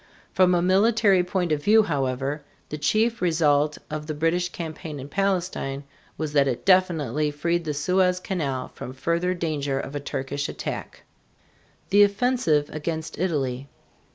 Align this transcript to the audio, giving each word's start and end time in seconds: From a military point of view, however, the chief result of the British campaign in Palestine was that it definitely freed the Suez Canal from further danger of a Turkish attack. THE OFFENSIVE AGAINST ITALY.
From 0.33 0.55
a 0.55 0.63
military 0.63 1.23
point 1.23 1.51
of 1.51 1.63
view, 1.63 1.83
however, 1.83 2.41
the 2.69 2.77
chief 2.79 3.21
result 3.21 3.77
of 3.91 4.07
the 4.07 4.15
British 4.15 4.49
campaign 4.49 4.99
in 4.99 5.07
Palestine 5.07 5.83
was 6.17 6.33
that 6.33 6.47
it 6.47 6.65
definitely 6.65 7.29
freed 7.29 7.65
the 7.65 7.73
Suez 7.75 8.19
Canal 8.19 8.69
from 8.69 8.93
further 8.93 9.35
danger 9.35 9.79
of 9.79 9.95
a 9.95 9.99
Turkish 9.99 10.49
attack. 10.49 11.03
THE 11.91 12.01
OFFENSIVE 12.03 12.71
AGAINST 12.73 13.19
ITALY. 13.19 13.67